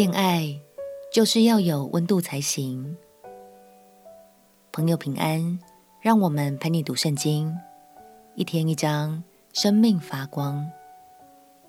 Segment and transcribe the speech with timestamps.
[0.00, 0.58] 恋爱
[1.12, 2.96] 就是要有温度才行。
[4.72, 5.58] 朋友平安，
[6.00, 7.54] 让我们陪你读圣经，
[8.34, 10.66] 一天一章，生命发光。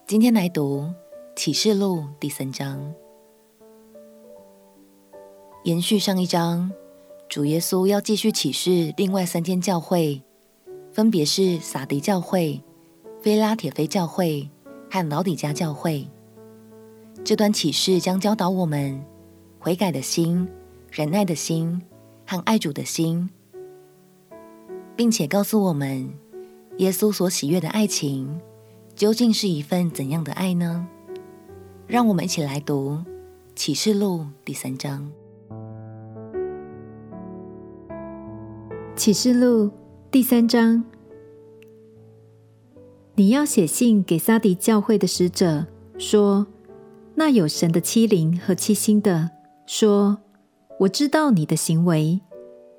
[0.07, 0.89] 今天来读
[1.35, 2.93] 启示录第三章，
[5.65, 6.71] 延续上一章，
[7.27, 10.23] 主耶稣要继续启示另外三间教会，
[10.93, 12.63] 分别是撒狄教会、
[13.21, 14.49] 菲拉铁非教会
[14.89, 16.07] 和老底嘉教会。
[17.23, 18.99] 这段启示将教导我们
[19.59, 20.47] 悔改的心、
[20.91, 21.79] 忍耐的心
[22.27, 23.29] 和爱主的心，
[24.95, 26.11] 并且告诉我们
[26.77, 28.41] 耶稣所喜悦的爱情
[28.95, 30.87] 究竟是一份怎样的爱呢？
[31.85, 32.99] 让我们一起来读
[33.55, 35.09] 启示录第三章。
[38.95, 39.69] 启示录
[40.09, 40.83] 第三章，
[43.13, 45.67] 你要写信给撒狄教会的使者
[45.99, 46.47] 说。
[47.21, 49.29] 那有神的欺凌和欺心的
[49.67, 50.17] 说
[50.79, 52.19] ：“我知道你的行为，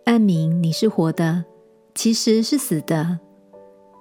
[0.06, 1.44] 暗明你是活的，
[1.94, 3.20] 其实是死的。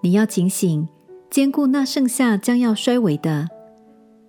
[0.01, 0.89] 你要警醒，
[1.29, 3.49] 兼顾那剩下将要衰微的，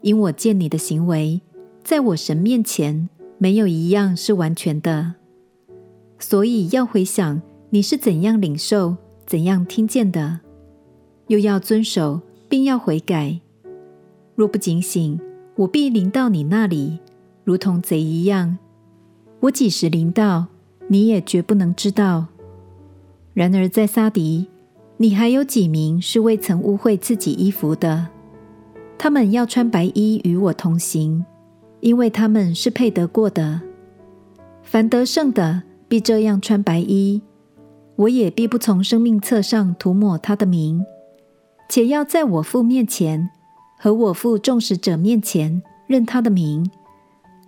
[0.02, 1.40] 因我见你的行为，
[1.82, 5.14] 在我神面前没有一样是完全的。
[6.18, 10.40] 所以要回想你是怎样领受、怎样听见的，
[11.28, 13.40] 又要遵守，并要悔改。
[14.34, 15.18] 若不警醒，”
[15.56, 16.98] 我必临到你那里，
[17.44, 18.58] 如同贼一样。
[19.40, 20.46] 我几时临到，
[20.88, 22.26] 你也绝不能知道。
[23.34, 24.48] 然而在撒狄，
[24.96, 28.08] 你还有几名是未曾污秽自己衣服的，
[28.96, 31.24] 他们要穿白衣与我同行，
[31.80, 33.60] 因为他们是配得过的。
[34.62, 37.20] 凡得胜的，必这样穿白衣。
[37.96, 40.84] 我也必不从生命册上涂抹他的名，
[41.68, 43.28] 且要在我父面前。
[43.82, 46.70] 和我父众使者面前认他的名，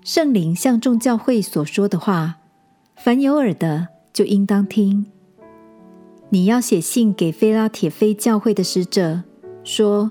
[0.02, 2.38] 圣灵向众教会所说的话，
[2.96, 5.06] 凡有耳的就应当听。
[6.30, 9.22] 你要写信给非拉铁非教会的使者，
[9.62, 10.10] 说：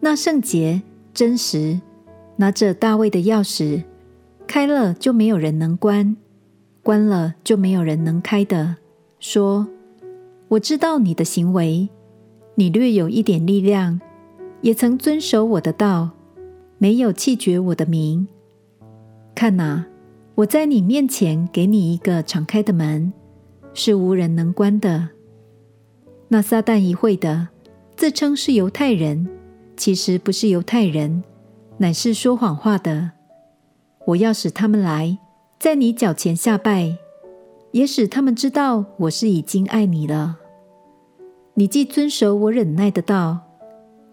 [0.00, 0.82] 那圣洁
[1.14, 1.80] 真实，
[2.34, 3.84] 拿着大卫的钥匙，
[4.48, 6.16] 开了就没有人能关，
[6.82, 8.74] 关了就没有人能开的。
[9.20, 9.68] 说：
[10.48, 11.88] 我知道你的行为，
[12.56, 14.00] 你略有一点力量。
[14.62, 16.10] 也曾遵守我的道，
[16.78, 18.28] 没有弃绝我的名。
[19.34, 19.86] 看哪，
[20.34, 23.12] 我在你面前给你一个敞开的门，
[23.72, 25.08] 是无人能关的。
[26.28, 27.48] 那撒但一会的，
[27.96, 29.28] 自称是犹太人，
[29.76, 31.24] 其实不是犹太人，
[31.78, 33.12] 乃是说谎话的。
[34.06, 35.18] 我要使他们来，
[35.58, 36.96] 在你脚前下拜，
[37.72, 40.36] 也使他们知道我是已经爱你了。
[41.54, 43.49] 你既遵守我忍耐的道。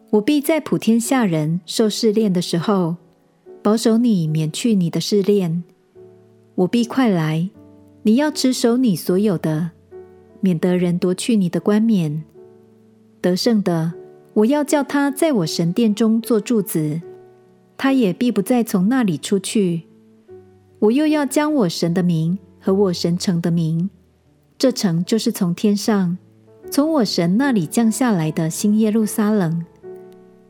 [0.10, 2.96] 我必在普天下人受试炼的时候，
[3.62, 5.64] 保守你免去你的试炼。
[6.56, 7.50] 我必快来，
[8.04, 9.72] 你要持守你所有的，
[10.40, 12.24] 免得人夺去你的冠冕。
[13.20, 13.94] 得胜的，
[14.34, 17.02] 我要叫他在我神殿中做柱子，
[17.76, 19.84] 他也必不再从那里出去。
[20.80, 23.90] 我又要将我神的名和我神城的名，
[24.58, 26.18] 这城就是从天上，
[26.72, 29.66] 从我神那里降下来的新耶路撒冷。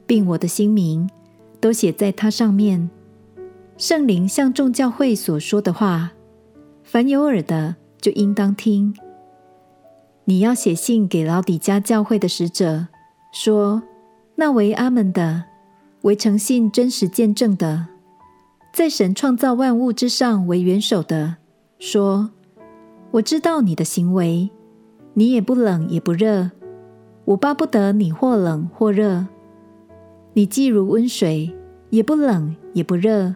[0.08, 1.08] 并我的姓名
[1.60, 2.90] 都写在它上面。
[3.78, 6.14] 圣灵向众教会所说的话，
[6.84, 8.96] 凡有耳的就应当听。
[10.26, 12.88] 你要写信给老底嘉教会的使者，
[13.32, 13.84] 说：
[14.36, 15.44] 那为阿门的，
[16.02, 17.88] 为诚信真实见证的，
[18.74, 21.36] 在神创造万物之上为元首的，
[21.78, 22.32] 说：
[23.12, 24.50] 我知道你的行为，
[25.14, 26.50] 你也不冷也不热，
[27.26, 29.28] 我巴不得你或冷或热。
[30.38, 31.52] 你既如温水，
[31.90, 33.34] 也不冷也不热，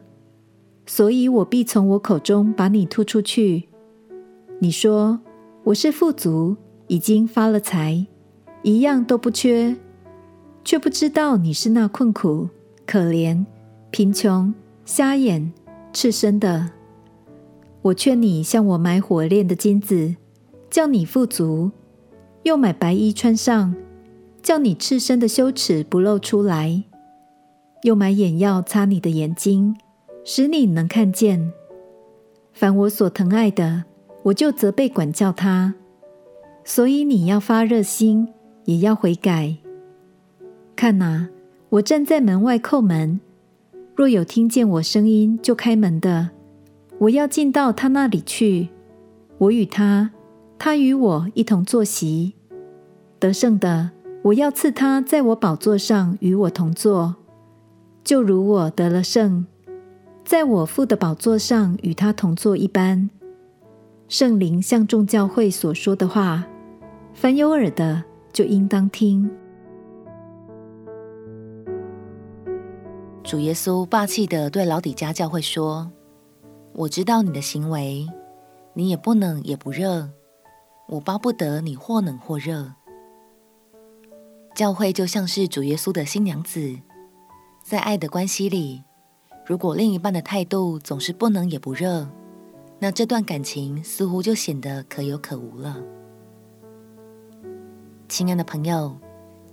[0.85, 3.63] 所以我必从我口中把你吐出去。
[4.59, 5.19] 你说
[5.63, 8.05] 我是富足，已经发了财，
[8.61, 9.75] 一样都不缺，
[10.63, 12.47] 却不知道你是那困苦、
[12.85, 13.43] 可怜、
[13.89, 14.53] 贫穷、
[14.85, 15.51] 瞎眼、
[15.91, 16.69] 赤身的。
[17.81, 20.15] 我劝你向我买火炼的金子，
[20.69, 21.71] 叫你富足；
[22.43, 23.73] 又买白衣穿上，
[24.43, 26.83] 叫你赤身的羞耻不露出来。
[27.83, 29.75] 又买眼药擦你的眼睛，
[30.23, 31.51] 使你能看见。
[32.53, 33.85] 凡我所疼爱的，
[34.23, 35.73] 我就责备管教他。
[36.63, 38.27] 所以你要发热心，
[38.65, 39.55] 也要悔改。
[40.75, 41.29] 看哪，
[41.69, 43.19] 我站在门外叩门，
[43.95, 46.29] 若有听见我声音就开门的，
[46.99, 48.69] 我要进到他那里去，
[49.39, 50.11] 我与他，
[50.59, 52.33] 他与我一同坐席。
[53.17, 53.91] 得胜的，
[54.23, 57.15] 我要赐他在我宝座上与我同坐。
[58.03, 59.45] 就如我得了胜，
[60.25, 63.09] 在我父的宝座上与他同坐一般。
[64.07, 66.45] 圣灵向众教会所说的话，
[67.13, 68.03] 凡有耳的
[68.33, 69.29] 就应当听。
[73.23, 75.89] 主耶稣霸气地对老底嘉教会说
[76.73, 78.05] ：“我知道你的行为，
[78.73, 80.09] 你也不冷也不热。
[80.89, 82.73] 我巴不得你或冷或热。”
[84.53, 86.77] 教会就像是主耶稣的新娘子，
[87.63, 88.83] 在爱的关系里，
[89.45, 92.07] 如果另一半的态度总是不冷也不热，
[92.79, 95.81] 那这段感情似乎就显得可有可无了。
[98.09, 98.97] 亲爱的朋友，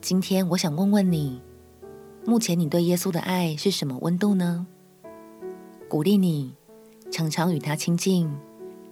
[0.00, 1.40] 今天我想问问你，
[2.25, 4.66] 目前你对耶稣的爱是什么温度呢？
[5.88, 6.56] 鼓励你
[7.12, 8.34] 常常与他亲近，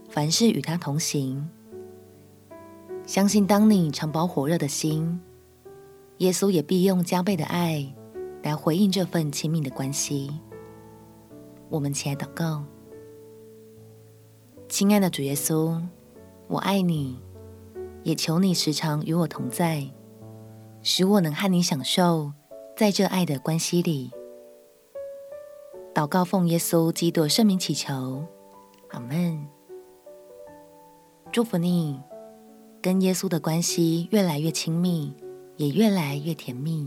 [0.09, 1.49] 凡事与他同行。
[3.07, 5.21] 相信当你常保火热的心，
[6.19, 7.93] 耶稣也必用加倍的爱
[8.47, 10.31] 来回应这份亲密的关系。
[11.69, 12.63] 我们起来祷告，
[14.69, 15.83] 亲爱的主耶稣，
[16.47, 17.19] 我爱你，
[18.05, 19.85] 也求你时常与我同在，
[20.81, 22.33] 使我能和你享受
[22.77, 24.13] 在这爱的关系里。
[25.93, 28.25] 祷告奉耶稣基督圣名祈求，
[28.91, 29.45] 阿门。
[31.33, 32.01] 祝福你，
[32.81, 35.13] 跟耶稣的关系越来越亲密。
[35.57, 36.87] 也越来越甜蜜。